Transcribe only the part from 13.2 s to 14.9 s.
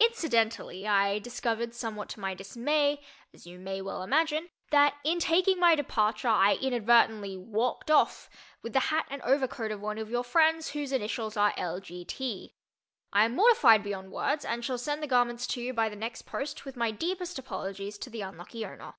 am mortified beyond words and shall